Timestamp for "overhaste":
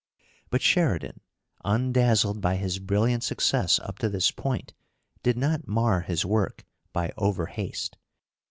7.19-7.97